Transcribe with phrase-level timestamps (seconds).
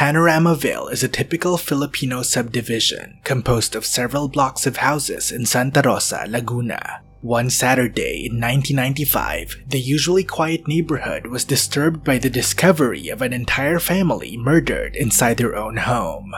[0.00, 6.24] Panoramaville is a typical Filipino subdivision composed of several blocks of houses in Santa Rosa,
[6.26, 7.02] Laguna.
[7.20, 13.34] One Saturday in 1995, the usually quiet neighborhood was disturbed by the discovery of an
[13.34, 16.32] entire family murdered inside their own home.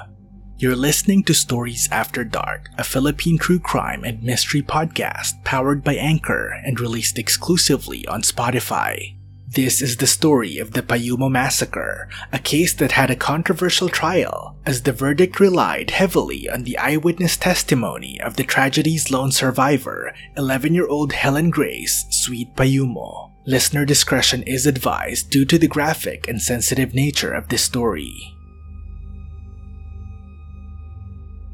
[0.59, 5.95] You're listening to Stories After Dark, a Philippine true crime and mystery podcast powered by
[5.95, 9.22] Anchor and released exclusively on Spotify.
[9.55, 14.57] This is the story of the Payumo Massacre, a case that had a controversial trial,
[14.65, 20.73] as the verdict relied heavily on the eyewitness testimony of the tragedy's lone survivor, 11
[20.73, 23.33] year old Helen Grace Sweet Payumo.
[23.45, 28.32] Listener discretion is advised due to the graphic and sensitive nature of this story.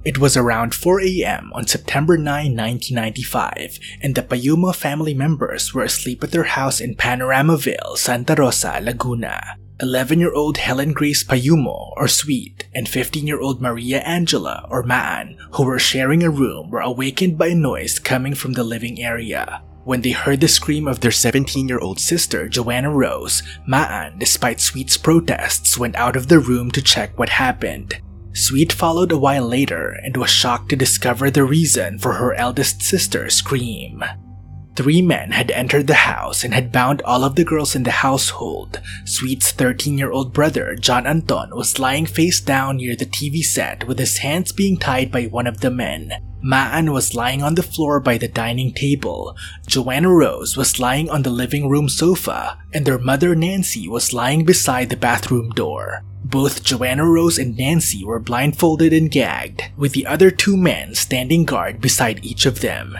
[0.04, 1.50] It was around 4 a.m.
[1.54, 6.94] on September 9, 1995, and the Payumo family members were asleep at their house in
[6.94, 9.56] Panoramaville, Santa Rosa, Laguna.
[9.80, 14.82] 11 year old Helen Grace Payumo, or Sweet, and 15 year old Maria Angela, or
[14.82, 19.00] Maan, who were sharing a room, were awakened by a noise coming from the living
[19.00, 19.62] area.
[19.84, 24.60] When they heard the scream of their 17 year old sister, Joanna Rose, Maan, despite
[24.60, 28.00] Sweet's protests, went out of the room to check what happened.
[28.38, 32.82] Sweet followed a while later and was shocked to discover the reason for her eldest
[32.82, 34.04] sister's scream.
[34.76, 37.90] Three men had entered the house and had bound all of the girls in the
[37.90, 38.80] household.
[39.04, 43.88] Sweet's 13 year old brother, John Anton, was lying face down near the TV set
[43.88, 46.12] with his hands being tied by one of the men.
[46.40, 49.36] Maan was lying on the floor by the dining table.
[49.66, 54.44] Joanna Rose was lying on the living room sofa, and their mother Nancy was lying
[54.44, 56.04] beside the bathroom door.
[56.24, 61.44] Both Joanna Rose and Nancy were blindfolded and gagged, with the other two men standing
[61.44, 62.96] guard beside each of them.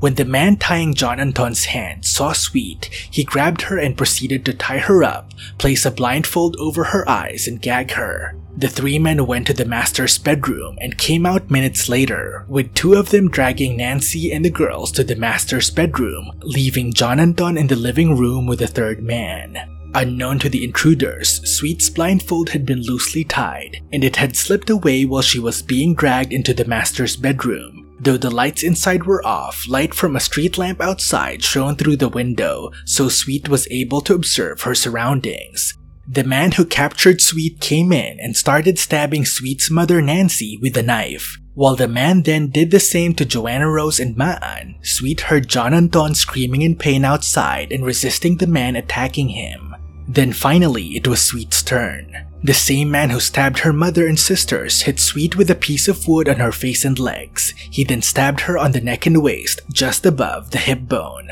[0.00, 4.52] When the man tying John Anton's hands saw Sweet, he grabbed her and proceeded to
[4.52, 8.34] tie her up, place a blindfold over her eyes, and gag her.
[8.62, 12.94] The three men went to the master's bedroom and came out minutes later, with two
[12.94, 17.66] of them dragging Nancy and the girls to the master's bedroom, leaving John Anton in
[17.66, 19.58] the living room with the third man.
[19.94, 25.06] Unknown to the intruders, Sweet's blindfold had been loosely tied, and it had slipped away
[25.06, 27.92] while she was being dragged into the master's bedroom.
[27.98, 32.08] Though the lights inside were off, light from a street lamp outside shone through the
[32.08, 35.76] window, so Sweet was able to observe her surroundings.
[36.06, 40.82] The man who captured Sweet came in and started stabbing Sweet's mother Nancy with a
[40.82, 41.38] knife.
[41.54, 45.72] While the man then did the same to Joanna Rose and Maan, Sweet heard John
[45.72, 49.76] Anton screaming in pain outside and resisting the man attacking him.
[50.08, 52.26] Then finally, it was Sweet's turn.
[52.42, 56.08] The same man who stabbed her mother and sisters hit Sweet with a piece of
[56.08, 57.54] wood on her face and legs.
[57.70, 61.30] He then stabbed her on the neck and waist, just above the hip bone.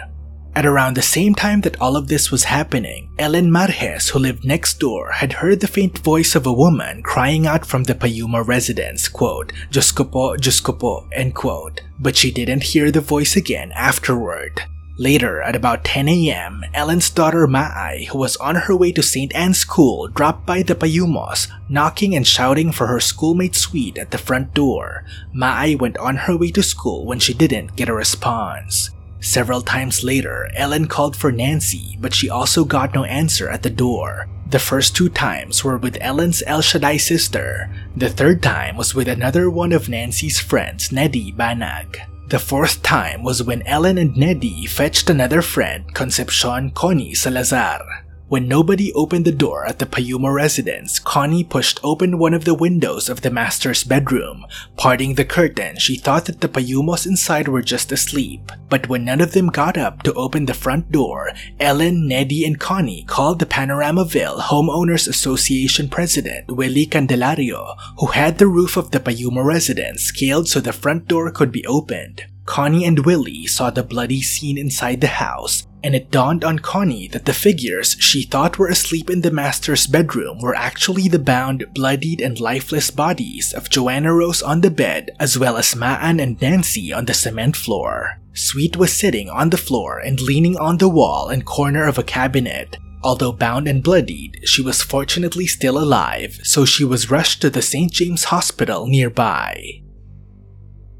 [0.56, 4.44] At around the same time that all of this was happening, Ellen Marjes, who lived
[4.44, 8.46] next door, had heard the faint voice of a woman crying out from the Payumo
[8.46, 11.82] residence, quote, Diyos ko po, Diyos end quote.
[12.00, 14.62] But she didn't hear the voice again afterward.
[14.98, 19.34] Later, at about 10 a.m., Ellen's daughter Maai, who was on her way to St.
[19.34, 24.18] Anne's School, dropped by the Payumos, knocking and shouting for her schoolmate Sweet at the
[24.18, 25.04] front door.
[25.34, 28.90] Maai went on her way to school when she didn't get a response.
[29.20, 33.70] Several times later, Ellen called for Nancy, but she also got no answer at the
[33.70, 34.28] door.
[34.48, 37.70] The first two times were with Ellen's El Shaddai sister.
[37.96, 42.00] The third time was with another one of Nancy's friends, Neddy Banag.
[42.28, 48.06] The fourth time was when Ellen and Neddy fetched another friend, Concepcion Connie Salazar.
[48.30, 52.54] When nobody opened the door at the Payumo residence, Connie pushed open one of the
[52.54, 54.46] windows of the master's bedroom.
[54.76, 58.52] Parting the curtain, she thought that the Payumos inside were just asleep.
[58.68, 62.60] But when none of them got up to open the front door, Ellen, Neddy, and
[62.60, 69.00] Connie called the Panoramaville Homeowners Association president, Willie Candelario, who had the roof of the
[69.00, 72.22] Payumo residence scaled so the front door could be opened.
[72.46, 77.08] Connie and Willie saw the bloody scene inside the house and it dawned on Connie
[77.08, 81.64] that the figures she thought were asleep in the master's bedroom were actually the bound,
[81.74, 86.40] bloodied, and lifeless bodies of Joanna Rose on the bed, as well as Maan and
[86.40, 88.20] Nancy on the cement floor.
[88.32, 92.02] Sweet was sitting on the floor and leaning on the wall and corner of a
[92.02, 92.76] cabinet.
[93.02, 97.62] Although bound and bloodied, she was fortunately still alive, so she was rushed to the
[97.62, 97.90] St.
[97.90, 99.82] James Hospital nearby.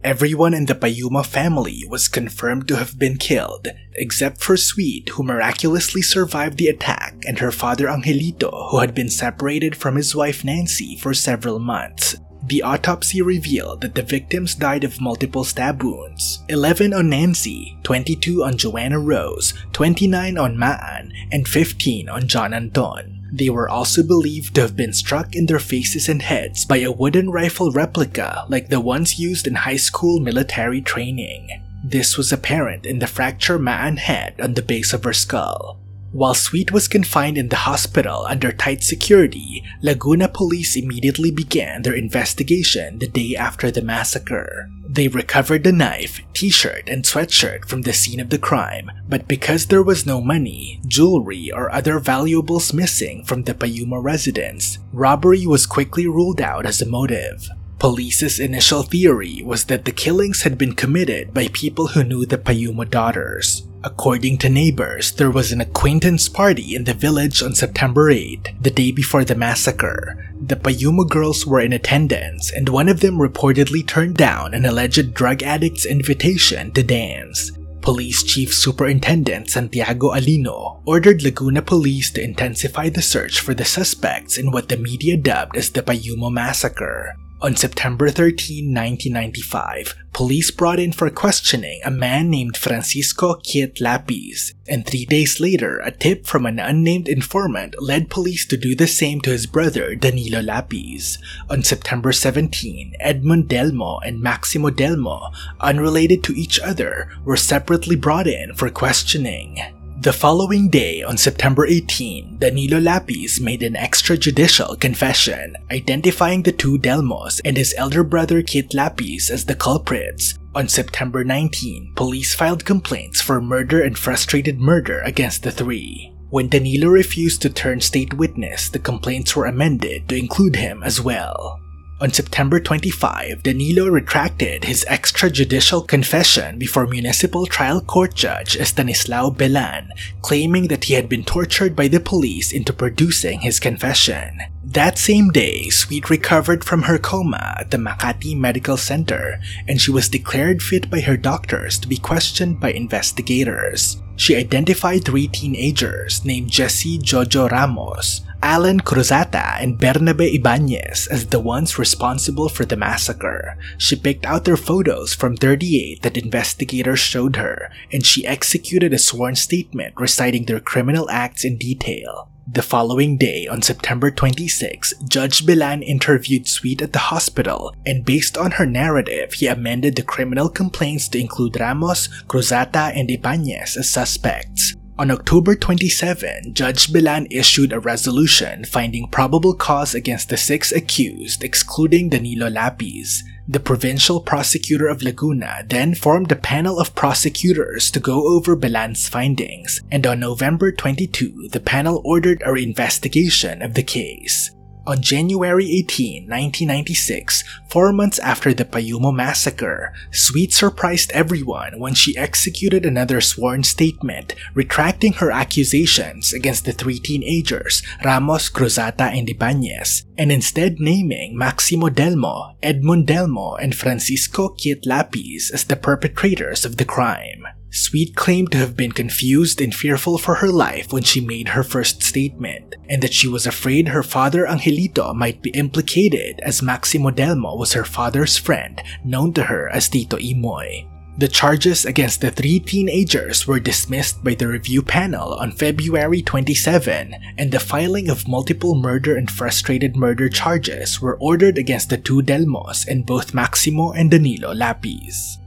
[0.03, 5.23] Everyone in the Payumo family was confirmed to have been killed, except for Sweet, who
[5.23, 10.43] miraculously survived the attack, and her father Angelito, who had been separated from his wife
[10.43, 12.17] Nancy for several months.
[12.47, 18.43] The autopsy revealed that the victims died of multiple stab wounds 11 on Nancy, 22
[18.43, 23.20] on Joanna Rose, 29 on Maan, and 15 on John Anton.
[23.33, 26.91] They were also believed to have been struck in their faces and heads by a
[26.91, 31.49] wooden rifle replica like the ones used in high school military training.
[31.85, 35.79] This was apparent in the fracture Maan had on the base of her skull.
[36.13, 41.95] While Sweet was confined in the hospital under tight security, Laguna police immediately began their
[41.95, 44.69] investigation the day after the massacre.
[44.89, 49.67] They recovered the knife, t-shirt, and sweatshirt from the scene of the crime, but because
[49.67, 55.65] there was no money, jewelry, or other valuables missing from the Payumo residence, robbery was
[55.65, 57.49] quickly ruled out as a motive.
[57.81, 62.37] Police's initial theory was that the killings had been committed by people who knew the
[62.37, 63.67] Payumo daughters.
[63.83, 68.71] According to neighbors, there was an acquaintance party in the village on September 8, the
[68.71, 70.31] day before the massacre.
[70.39, 75.15] The Payumo girls were in attendance, and one of them reportedly turned down an alleged
[75.15, 77.51] drug addict's invitation to dance.
[77.81, 84.37] Police Chief Superintendent Santiago Alino ordered Laguna Police to intensify the search for the suspects
[84.37, 87.17] in what the media dubbed as the Payumo Massacre.
[87.43, 94.53] On September 13, 1995, police brought in for questioning a man named Francisco Kit Lapis,
[94.69, 98.87] and three days later, a tip from an unnamed informant led police to do the
[98.87, 101.17] same to his brother Danilo Lapis.
[101.49, 108.27] On September 17, Edmund Delmo and Maximo Delmo, unrelated to each other, were separately brought
[108.27, 109.80] in for questioning.
[110.01, 116.79] The following day, on September 18, Danilo Lapis made an extrajudicial confession, identifying the two
[116.79, 120.39] Delmos and his elder brother Kit Lapis as the culprits.
[120.55, 126.11] On September 19, police filed complaints for murder and frustrated murder against the three.
[126.31, 130.99] When Danilo refused to turn state witness, the complaints were amended to include him as
[130.99, 131.60] well.
[132.03, 139.91] On September 25, Danilo retracted his extrajudicial confession before municipal trial court judge Estanislao Belan,
[140.23, 144.41] claiming that he had been tortured by the police into producing his confession.
[144.65, 149.39] That same day, Sweet recovered from her coma at the Makati Medical Center,
[149.69, 154.01] and she was declared fit by her doctors to be questioned by investigators.
[154.17, 161.41] She identified three teenagers named Jesse Jojo Ramos, Alan Cruzata and Bernabe Ibanez as the
[161.41, 163.57] ones responsible for the massacre.
[163.77, 168.99] She picked out their photos from 38 that investigators showed her, and she executed a
[168.99, 172.31] sworn statement reciting their criminal acts in detail.
[172.53, 178.37] The following day, on September 26, Judge Bilan interviewed Sweet at the hospital, and based
[178.37, 183.91] on her narrative, he amended the criminal complaints to include Ramos, Cruzata, and Ibanez as
[183.91, 184.75] suspects.
[185.01, 191.43] On October 27, Judge Bilan issued a resolution finding probable cause against the six accused,
[191.43, 193.25] excluding Danilo Lapis.
[193.49, 199.09] The provincial prosecutor of Laguna then formed a panel of prosecutors to go over Bilan's
[199.09, 204.51] findings, and on November 22, the panel ordered a investigation of the case.
[204.91, 212.19] On January 18, 1996, four months after the Payumo massacre, Sweet surprised everyone when she
[212.19, 220.07] executed another sworn statement retracting her accusations against the three teenagers, Ramos, Cruzata, and Ibanez,
[220.19, 226.79] and instead naming Maximo Delmo, Edmund Delmo, and Francisco Kit Lapis as the perpetrators of
[226.79, 227.47] the crime.
[227.73, 231.63] Sweet claimed to have been confused and fearful for her life when she made her
[231.63, 237.11] first statement, and that she was afraid her father Angelito might be implicated as Maximo
[237.11, 240.89] Delmo was her father's friend, known to her as Tito Imoy.
[241.19, 247.15] The charges against the three teenagers were dismissed by the review panel on February 27,
[247.37, 252.23] and the filing of multiple murder and frustrated murder charges were ordered against the two
[252.23, 255.40] Delmos and both Maximo and Danilo Lapis.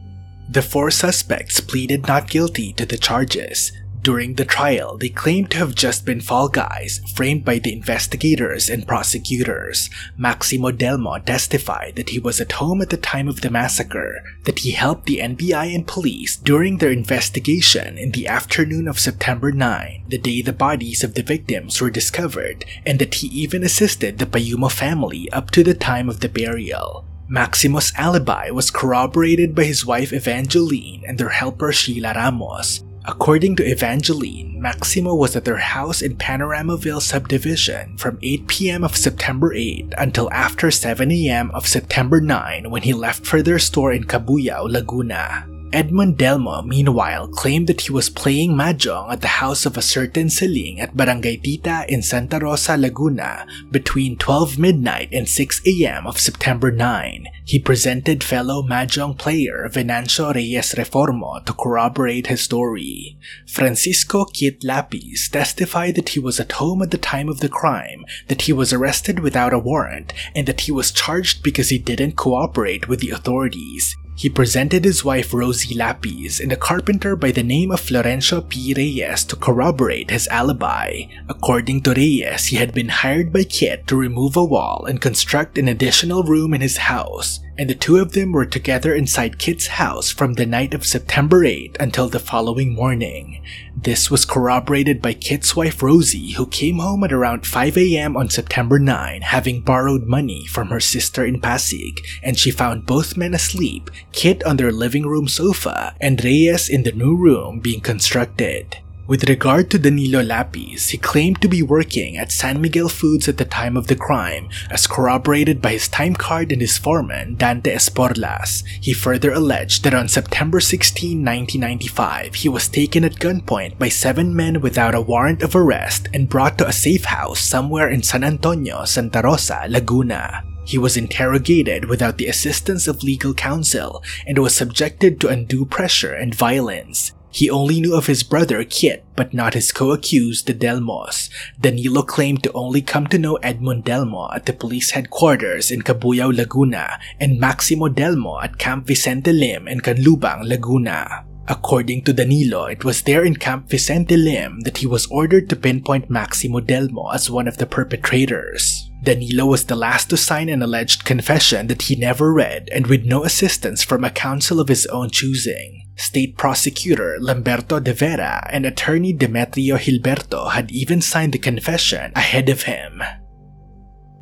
[0.53, 3.71] The four suspects pleaded not guilty to the charges.
[4.03, 8.69] During the trial, they claimed to have just been fall guys framed by the investigators
[8.69, 9.89] and prosecutors.
[10.15, 14.59] Maximo Delmo testified that he was at home at the time of the massacre, that
[14.59, 20.03] he helped the NBI and police during their investigation in the afternoon of September 9,
[20.09, 24.27] the day the bodies of the victims were discovered, and that he even assisted the
[24.27, 27.07] Payumo family up to the time of the burial.
[27.29, 32.83] Maximo's alibi was corroborated by his wife Evangeline and their helper Sheila Ramos.
[33.05, 38.83] According to Evangeline, Maximo was at their house in Panoramaville subdivision from 8 p.m.
[38.83, 41.51] of September 8 until after 7 a.m.
[41.51, 45.52] of September 9 when he left for their store in Cabuyao, Laguna.
[45.73, 50.27] Edmund Delmo, meanwhile, claimed that he was playing mahjong at the house of a certain
[50.27, 56.05] Siling at Barangay Dita in Santa Rosa, Laguna between 12 midnight and 6 a.m.
[56.05, 57.25] of September 9.
[57.43, 63.17] He presented fellow mahjong player Venancio Reyes Reformo to corroborate his story.
[63.47, 68.05] Francisco Kit Lapis testified that he was at home at the time of the crime,
[68.27, 72.15] that he was arrested without a warrant, and that he was charged because he didn't
[72.15, 73.97] cooperate with the authorities.
[74.15, 78.73] He presented his wife Rosie Lapis and a carpenter by the name of Florencio P.
[78.75, 81.03] Reyes to corroborate his alibi.
[81.27, 85.57] According to Reyes, he had been hired by Kit to remove a wall and construct
[85.57, 89.67] an additional room in his house, and the two of them were together inside Kit's
[89.67, 93.43] house from the night of September 8 until the following morning.
[93.75, 98.17] This was corroborated by Kit's wife Rosie, who came home at around 5 a.m.
[98.17, 103.17] on September 9, having borrowed money from her sister in Pasig, and she found both
[103.17, 107.81] men asleep, Kit on their living room sofa, and Reyes in the new room being
[107.81, 108.77] constructed.
[109.05, 113.35] With regard to Danilo Lapis, he claimed to be working at San Miguel Foods at
[113.35, 117.75] the time of the crime, as corroborated by his time card and his foreman, Dante
[117.75, 118.63] Esporlas.
[118.79, 124.33] He further alleged that on September 16, 1995, he was taken at gunpoint by seven
[124.33, 128.23] men without a warrant of arrest and brought to a safe house somewhere in San
[128.23, 130.45] Antonio, Santa Rosa, Laguna.
[130.63, 136.13] He was interrogated without the assistance of legal counsel and was subjected to undue pressure
[136.13, 137.11] and violence.
[137.33, 141.29] He only knew of his brother Kit, but not his co-accused, the Delmos.
[141.59, 146.31] Danilo claimed to only come to know Edmund Delmo at the police headquarters in Cabuyao,
[146.31, 151.25] Laguna, and Maximo Delmo at Camp Vicente Lim in Canlubang, Laguna.
[151.47, 155.55] According to Danilo, it was there in Camp Vicente Lim that he was ordered to
[155.55, 158.91] pinpoint Maximo Delmo as one of the perpetrators.
[159.01, 163.05] Danilo was the last to sign an alleged confession that he never read and with
[163.05, 165.82] no assistance from a counsel of his own choosing.
[165.95, 172.49] State Prosecutor Lamberto de Vera and attorney Demetrio Hilbero had even signed the confession ahead
[172.49, 173.01] of him.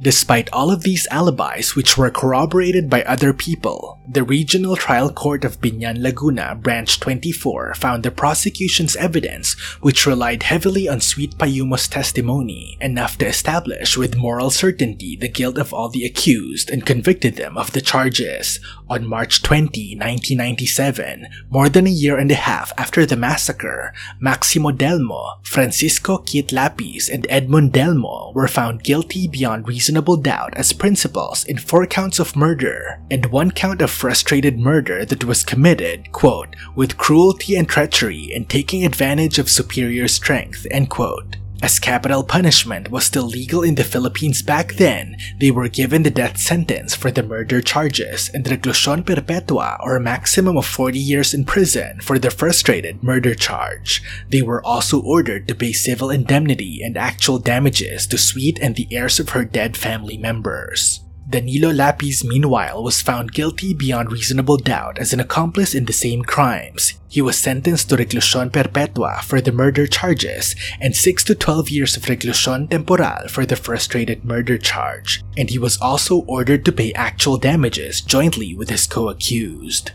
[0.02, 5.46] Despite all of these alibis, which were corroborated by other people, the Regional Trial Court
[5.46, 11.88] of Biñan Laguna, Branch 24, found the prosecution's evidence, which relied heavily on Sweet Payumo's
[11.88, 17.36] testimony, enough to establish with moral certainty the guilt of all the accused and convicted
[17.36, 18.60] them of the charges.
[18.90, 24.72] On March 20, 1997, more than a year and a half after the massacre, Maximo
[24.72, 30.72] Delmo, Francisco Kit Lapis, and Edmund Delmo were found guilty beyond reason reasonable doubt as
[30.72, 36.10] principals in four counts of murder and one count of frustrated murder that was committed,
[36.14, 41.36] quote, with cruelty and treachery and taking advantage of superior strength, end quote.
[41.62, 46.10] As capital punishment was still legal in the Philippines back then, they were given the
[46.10, 51.36] death sentence for the murder charges and reclusión perpetua or a maximum of 40 years
[51.36, 54.02] in prison for the frustrated murder charge.
[54.28, 58.88] They were also ordered to pay civil indemnity and actual damages to Sweet and the
[58.90, 61.02] heirs of her dead family members.
[61.32, 66.24] Danilo Lapis, meanwhile, was found guilty beyond reasonable doubt as an accomplice in the same
[66.24, 67.00] crimes.
[67.08, 71.96] He was sentenced to reclusión perpetua for the murder charges and 6 to 12 years
[71.96, 76.92] of reclusión temporal for the frustrated murder charge, and he was also ordered to pay
[76.94, 79.92] actual damages jointly with his co-accused.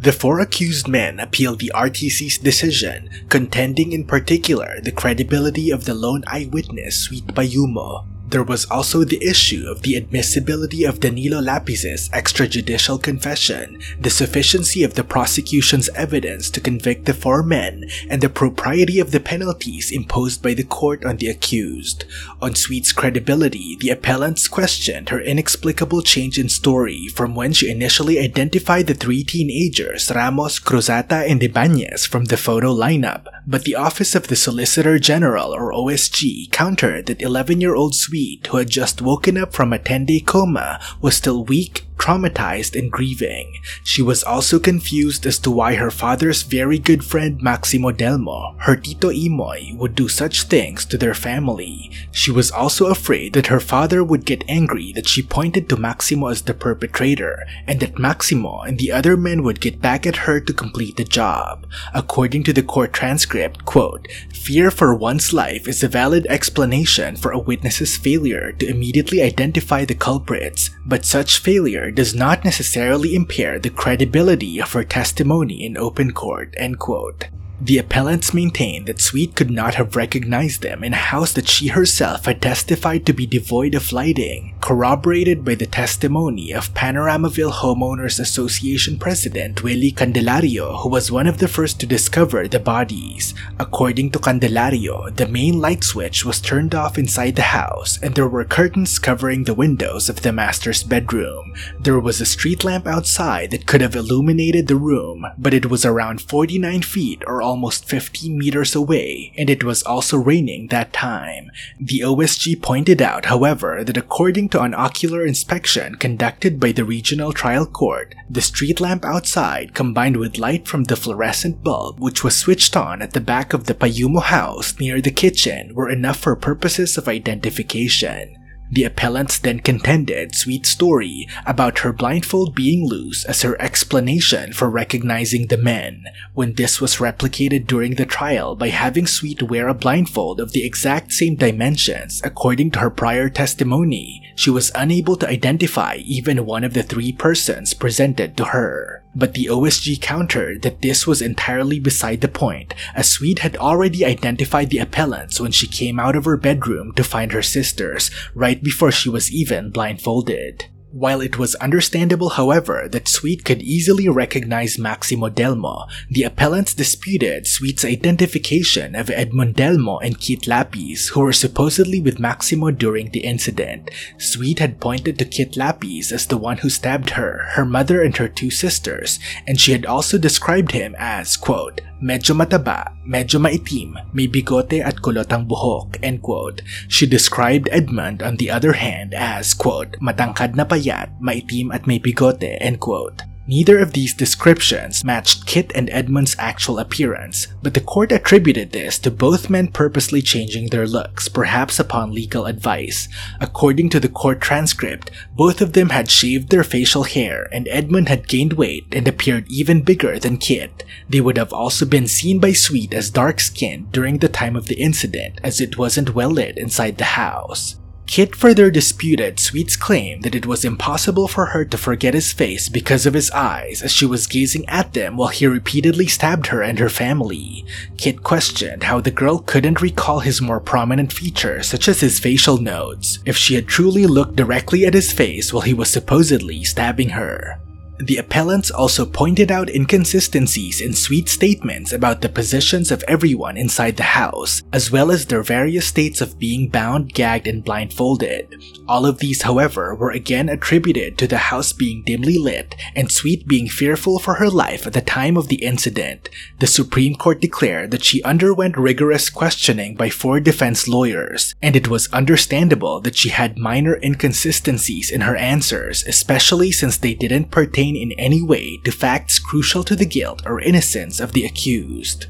[0.00, 5.94] The four accused men appealed the RTC's decision, contending in particular the credibility of the
[5.94, 12.08] lone eyewitness Sweet Payumo, there was also the issue of the admissibility of Danilo Lapis's
[12.08, 18.30] extrajudicial confession, the sufficiency of the prosecution's evidence to convict the four men, and the
[18.30, 22.06] propriety of the penalties imposed by the court on the accused.
[22.40, 28.18] On Sweet's credibility, the appellants questioned her inexplicable change in story from when she initially
[28.18, 34.14] identified the three teenagers, Ramos, Cruzata, and Ibanez, from the photo lineup, but the Office
[34.14, 39.52] of the Solicitor General or OSG countered that 11-year-old Sweet, who had just woken up
[39.52, 43.54] from a 10-day coma, was still weak, traumatized and grieving.
[43.84, 48.76] She was also confused as to why her father's very good friend Maximo Delmo, her
[48.76, 51.90] Tito Imoy, would do such things to their family.
[52.10, 56.28] She was also afraid that her father would get angry that she pointed to Maximo
[56.28, 60.40] as the perpetrator, and that Maximo and the other men would get back at her
[60.40, 61.66] to complete the job.
[61.94, 67.30] According to the court transcript, quote, Fear for one's life is a valid explanation for
[67.30, 73.58] a witness's failure to immediately identify the culprits, but such failure does not necessarily impair
[73.58, 77.28] the credibility of her testimony in open court, end quote.
[77.64, 81.68] The appellants maintained that Sweet could not have recognized them in a house that she
[81.68, 88.18] herself had testified to be devoid of lighting, corroborated by the testimony of Panoramaville Homeowners
[88.18, 93.32] Association President Willie Candelario, who was one of the first to discover the bodies.
[93.60, 98.26] According to Candelario, the main light switch was turned off inside the house and there
[98.26, 101.54] were curtains covering the windows of the master's bedroom.
[101.78, 105.84] There was a street lamp outside that could have illuminated the room, but it was
[105.84, 111.50] around 49 feet or almost 50 meters away, and it was also raining that time.
[111.78, 117.34] The OSG pointed out, however, that according to an ocular inspection conducted by the regional
[117.34, 122.34] trial court, the street lamp outside combined with light from the fluorescent bulb which was
[122.34, 126.34] switched on at the back of the Payumo house near the kitchen were enough for
[126.34, 128.41] purposes of identification.
[128.72, 134.70] The appellants then contended Sweet's story about her blindfold being loose as her explanation for
[134.70, 139.74] recognizing the men, when this was replicated during the trial by having Sweet wear a
[139.74, 144.22] blindfold of the exact same dimensions according to her prior testimony.
[144.36, 149.01] She was unable to identify even one of the three persons presented to her.
[149.14, 154.04] But the OSG countered that this was entirely beside the point, as Sweet had already
[154.04, 158.62] identified the appellants when she came out of her bedroom to find her sisters, right
[158.62, 160.66] before she was even blindfolded.
[160.92, 167.46] While it was understandable, however, that Sweet could easily recognize Maximo Delmo, the appellants disputed
[167.46, 173.20] Sweet's identification of Edmund Delmo and Kit Lapis, who were supposedly with Maximo during the
[173.20, 173.90] incident.
[174.18, 178.14] Sweet had pointed to Kit Lapis as the one who stabbed her, her mother, and
[178.18, 183.94] her two sisters, and she had also described him as, quote, medyo mataba, medyo maitim,
[184.12, 186.60] may bigote at kulotang buhok, end quote.
[186.90, 192.02] She described Edmund on the other hand as, quote, matangkad na payat, maitim at may
[192.02, 193.22] bigote, end quote.
[193.46, 199.00] Neither of these descriptions matched Kit and Edmund's actual appearance, but the court attributed this
[199.00, 203.08] to both men purposely changing their looks, perhaps upon legal advice.
[203.40, 208.08] According to the court transcript, both of them had shaved their facial hair, and Edmund
[208.08, 210.84] had gained weight and appeared even bigger than Kit.
[211.08, 214.66] They would have also been seen by Sweet as dark skinned during the time of
[214.66, 217.76] the incident, as it wasn't well lit inside the house.
[218.06, 222.68] Kit further disputed Sweet's claim that it was impossible for her to forget his face
[222.68, 226.62] because of his eyes as she was gazing at them while he repeatedly stabbed her
[226.62, 227.64] and her family.
[227.96, 232.58] Kit questioned how the girl couldn't recall his more prominent features such as his facial
[232.58, 237.10] nodes if she had truly looked directly at his face while he was supposedly stabbing
[237.10, 237.58] her.
[237.98, 243.96] The appellants also pointed out inconsistencies in Sweet's statements about the positions of everyone inside
[243.96, 248.60] the house, as well as their various states of being bound, gagged, and blindfolded.
[248.88, 253.46] All of these, however, were again attributed to the house being dimly lit and Sweet
[253.46, 256.28] being fearful for her life at the time of the incident.
[256.58, 261.88] The Supreme Court declared that she underwent rigorous questioning by four defense lawyers, and it
[261.88, 267.91] was understandable that she had minor inconsistencies in her answers, especially since they didn't pertain
[267.96, 272.26] in any way to facts crucial to the guilt or innocence of the accused.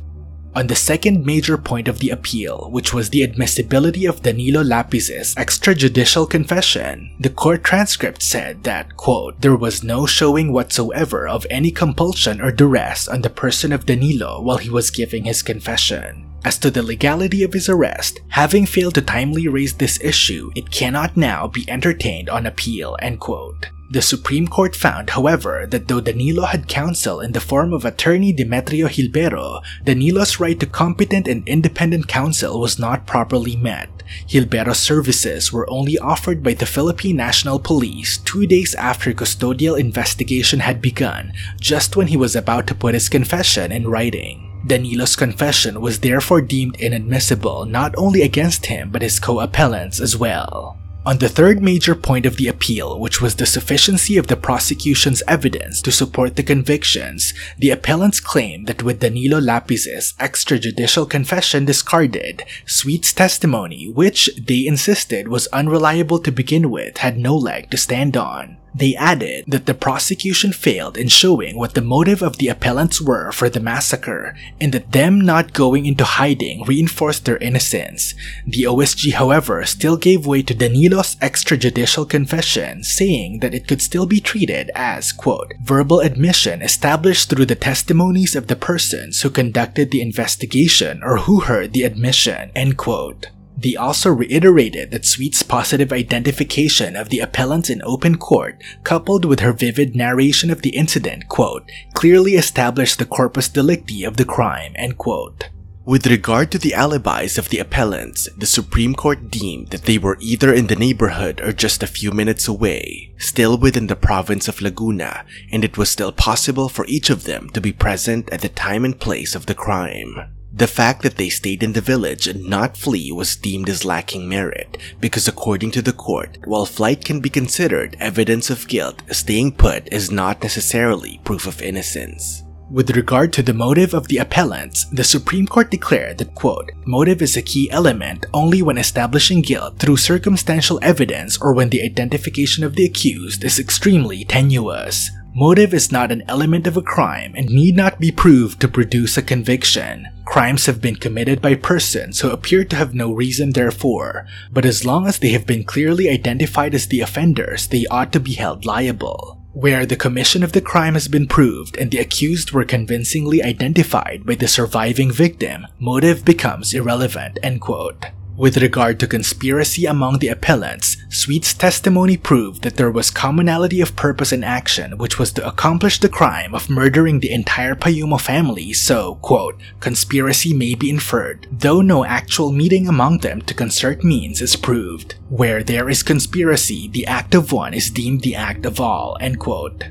[0.55, 5.35] On the second major point of the appeal, which was the admissibility of Danilo Lapis's
[5.37, 11.71] extrajudicial confession, the court transcript said that, quote, there was no showing whatsoever of any
[11.71, 16.29] compulsion or duress on the person of Danilo while he was giving his confession.
[16.45, 20.71] As to the legality of his arrest, having failed to timely raise this issue, it
[20.71, 23.69] cannot now be entertained on appeal, end quote.
[23.93, 28.33] The Supreme Court found, however, that though Danilo had counsel in the form of attorney
[28.33, 33.91] Demetrio Hilbero, Danilo's right to competent and independent counsel was not properly met.
[34.27, 40.61] Hilbero's services were only offered by the Philippine National Police two days after custodial investigation
[40.61, 44.49] had begun, just when he was about to put his confession in writing.
[44.67, 50.79] Danilo's confession was therefore deemed inadmissible not only against him but his co-appellants as well.
[51.05, 55.21] On the third major point of the appeal, which was the sufficiency of the prosecution's
[55.27, 62.45] evidence to support the convictions, the appellants claimed that with Danilo Lapis's extrajudicial confession discarded,
[62.67, 68.17] Sweet's testimony, which they insisted was unreliable to begin with, had no leg to stand
[68.17, 68.59] on.
[68.75, 73.31] They added that the prosecution failed in showing what the motive of the appellants were
[73.31, 78.15] for the massacre, and that them not going into hiding reinforced their innocence.
[78.47, 84.07] The OSG, however, still gave way to Danilo's extrajudicial confession, saying that it could still
[84.07, 89.91] be treated as, quote, verbal admission established through the testimonies of the persons who conducted
[89.91, 93.27] the investigation or who heard the admission, end quote.
[93.63, 99.39] They also reiterated that Sweet's positive identification of the appellant in open court, coupled with
[99.39, 104.73] her vivid narration of the incident, quote, clearly established the corpus delicti of the crime,
[104.75, 105.51] end quote.
[105.85, 110.17] With regard to the alibis of the appellants, the Supreme Court deemed that they were
[110.21, 114.61] either in the neighborhood or just a few minutes away, still within the province of
[114.61, 118.49] Laguna, and it was still possible for each of them to be present at the
[118.49, 120.17] time and place of the crime.
[120.55, 124.29] The fact that they stayed in the village and not flee was deemed as lacking
[124.29, 129.53] merit because according to the court, while flight can be considered evidence of guilt, staying
[129.53, 132.45] put is not necessarily proof of innocence.
[132.71, 137.21] With regard to the motive of the appellants, the Supreme Court declared that, quote, motive
[137.21, 142.65] is a key element only when establishing guilt through circumstantial evidence or when the identification
[142.65, 145.11] of the accused is extremely tenuous.
[145.35, 149.17] Motive is not an element of a crime and need not be proved to produce
[149.17, 150.07] a conviction.
[150.27, 154.85] Crimes have been committed by persons who appear to have no reason therefore, but as
[154.85, 158.67] long as they have been clearly identified as the offenders, they ought to be held
[158.67, 163.43] liable where the commission of the crime has been proved and the accused were convincingly
[163.43, 168.07] identified by the surviving victim, motive becomes irrelevant, end quote.
[168.37, 173.95] With regard to conspiracy among the appellants, Sweet's testimony proved that there was commonality of
[173.95, 178.73] purpose and action which was to accomplish the crime of murdering the entire Payumo family
[178.73, 184.41] so, quote, conspiracy may be inferred, though no actual meeting among them to concert means
[184.41, 185.17] is proved.
[185.29, 189.41] Where there is conspiracy, the act of one is deemed the act of all, end
[189.41, 189.85] quote.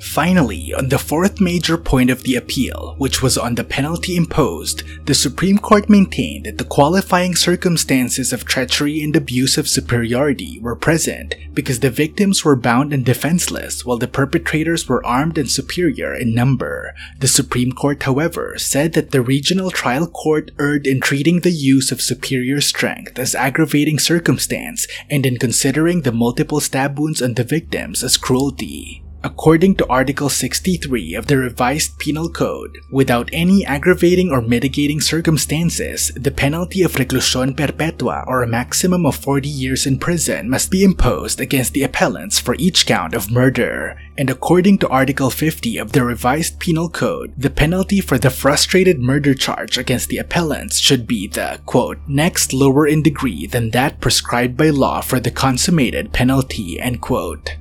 [0.00, 4.84] Finally, on the fourth major point of the appeal, which was on the penalty imposed,
[5.06, 10.76] the Supreme Court maintained that the qualifying circumstances of treachery and abuse of superiority were
[10.76, 16.14] present because the victims were bound and defenseless while the perpetrators were armed and superior
[16.14, 16.94] in number.
[17.18, 21.90] The Supreme Court, however, said that the regional trial court erred in treating the use
[21.90, 27.42] of superior strength as aggravating circumstance and in considering the multiple stab wounds on the
[27.42, 29.02] victims as cruelty.
[29.24, 36.12] According to Article 63 of the Revised Penal Code, without any aggravating or mitigating circumstances,
[36.14, 40.84] the penalty of reclusión perpetua or a maximum of 40 years in prison must be
[40.84, 43.98] imposed against the appellants for each count of murder.
[44.16, 49.00] And according to Article 50 of the Revised Penal Code, the penalty for the frustrated
[49.00, 54.00] murder charge against the appellants should be the, quote, next lower in degree than that
[54.00, 57.56] prescribed by law for the consummated penalty, end quote.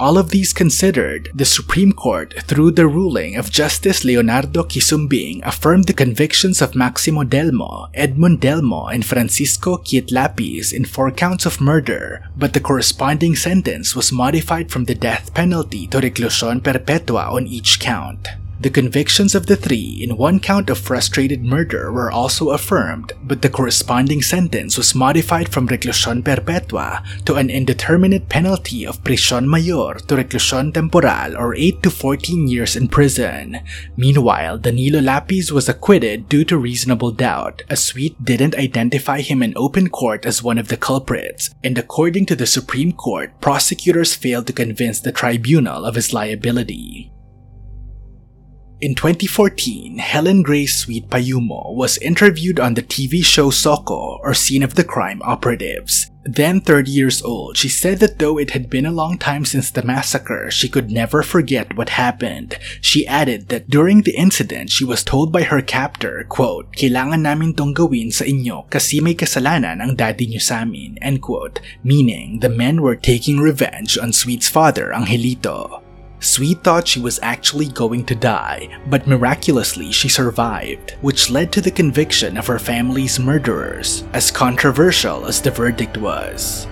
[0.00, 5.86] All of these considered, the Supreme Court, through the ruling of Justice Leonardo Quisumbing, affirmed
[5.86, 11.60] the convictions of Maximo Delmo, Edmund Delmo, and Francisco Kit Lapis in four counts of
[11.60, 17.48] murder, but the corresponding sentence was modified from the death penalty to reclusión perpetua on
[17.48, 18.28] each count.
[18.60, 23.40] The convictions of the three in one count of frustrated murder were also affirmed, but
[23.40, 29.94] the corresponding sentence was modified from reclusión perpetua to an indeterminate penalty of prisión mayor
[30.08, 33.60] to reclusión temporal or 8 to 14 years in prison.
[33.96, 39.52] Meanwhile, Danilo Lapis was acquitted due to reasonable doubt, as Sweet didn't identify him in
[39.54, 44.48] open court as one of the culprits, and according to the Supreme Court, prosecutors failed
[44.48, 47.12] to convince the tribunal of his liability.
[48.80, 54.62] In 2014, Helen Grace Sweet Payumo was interviewed on the TV show Soko, or Scene
[54.62, 56.12] of the Crime Operatives.
[56.22, 59.72] Then 30 years old, she said that though it had been a long time since
[59.72, 62.56] the massacre, she could never forget what happened.
[62.80, 67.54] She added that during the incident, she was told by her captor, quote, Kailangan namin
[67.54, 72.38] tong gawin sa inyo kasi may kasalanan ang daddy niyo sa amin, end quote, meaning
[72.46, 75.87] the men were taking revenge on Sweet's father, Angelito.
[76.20, 81.60] Sweet thought she was actually going to die, but miraculously she survived, which led to
[81.60, 86.66] the conviction of her family's murderers, as controversial as the verdict was.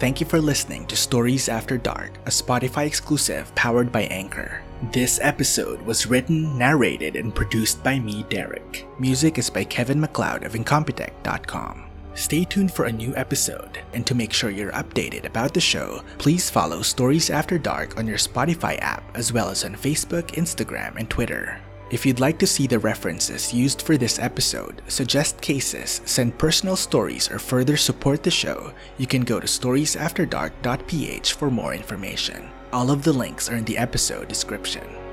[0.00, 4.63] Thank you for listening to Stories After Dark, a Spotify exclusive powered by Anchor.
[4.82, 8.86] This episode was written, narrated, and produced by me, Derek.
[8.98, 11.84] Music is by Kevin MacLeod of Incompetech.com.
[12.14, 16.02] Stay tuned for a new episode, and to make sure you're updated about the show,
[16.18, 20.96] please follow Stories After Dark on your Spotify app as well as on Facebook, Instagram,
[20.96, 21.60] and Twitter.
[21.90, 26.76] If you'd like to see the references used for this episode, suggest cases, send personal
[26.76, 32.50] stories, or further support the show, you can go to storiesafterdark.ph for more information.
[32.74, 35.03] All of the links are in the episode description.